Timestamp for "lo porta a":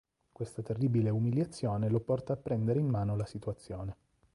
1.87-2.37